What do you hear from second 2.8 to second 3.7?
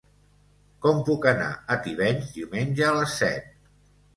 a les set?